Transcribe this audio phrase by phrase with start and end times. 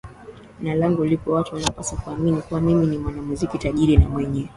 [0.61, 4.49] na langu lipo Watu wanapaswa kuamini kuwa mimi ni mwanamuziki tajiri na mwenye